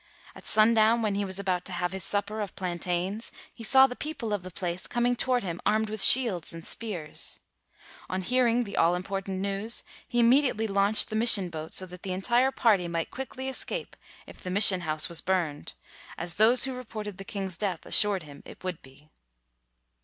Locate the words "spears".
6.65-7.39